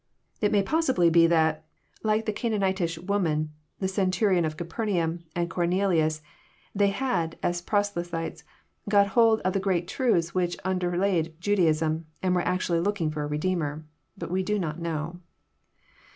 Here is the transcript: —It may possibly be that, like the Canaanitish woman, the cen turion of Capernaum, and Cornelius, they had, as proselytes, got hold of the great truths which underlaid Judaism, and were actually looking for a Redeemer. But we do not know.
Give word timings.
—It 0.41 0.51
may 0.51 0.63
possibly 0.63 1.11
be 1.11 1.27
that, 1.27 1.63
like 2.01 2.25
the 2.25 2.33
Canaanitish 2.33 2.97
woman, 2.97 3.51
the 3.77 3.87
cen 3.87 4.09
turion 4.09 4.47
of 4.47 4.57
Capernaum, 4.57 5.19
and 5.35 5.47
Cornelius, 5.47 6.23
they 6.73 6.87
had, 6.87 7.37
as 7.43 7.61
proselytes, 7.61 8.43
got 8.89 9.09
hold 9.09 9.41
of 9.41 9.53
the 9.53 9.59
great 9.59 9.87
truths 9.87 10.33
which 10.33 10.57
underlaid 10.65 11.39
Judaism, 11.39 12.07
and 12.23 12.33
were 12.33 12.41
actually 12.41 12.79
looking 12.79 13.11
for 13.11 13.21
a 13.21 13.27
Redeemer. 13.27 13.85
But 14.17 14.31
we 14.31 14.41
do 14.41 14.57
not 14.57 14.79
know. 14.79 15.19